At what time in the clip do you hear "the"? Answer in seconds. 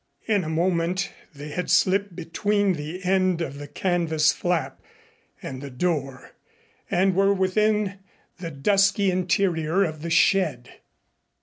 2.73-3.03, 3.59-3.67, 5.61-5.69, 8.39-8.49, 10.01-10.09